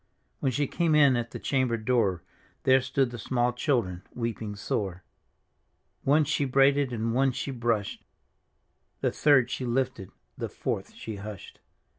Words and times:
When 0.39 0.51
she 0.51 0.65
came 0.65 0.95
in 0.95 1.15
at 1.15 1.29
the 1.29 1.37
chamber 1.37 1.77
door. 1.77 2.23
There 2.63 2.81
stood 2.81 3.11
the 3.11 3.19
small 3.19 3.53
children 3.53 4.01
weeping 4.15 4.55
sore. 4.55 5.03
One 6.01 6.23
she 6.23 6.43
braided 6.43 6.91
and 6.91 7.13
one 7.13 7.31
she 7.33 7.51
brushed. 7.51 8.03
The 9.01 9.11
third 9.11 9.51
she 9.51 9.63
lifted, 9.63 10.09
the 10.39 10.49
fourth 10.49 10.95
she 10.95 11.17
hushed. 11.17 11.59